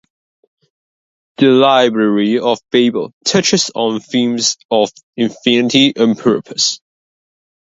The 1.37 1.45
Library 1.49 2.39
of 2.39 2.57
Babel 2.71 3.11
touches 3.23 3.69
on 3.75 3.99
themes 3.99 4.57
of 4.71 4.91
infinity 5.15 5.93
and 5.95 6.17
purpose. 6.17 6.79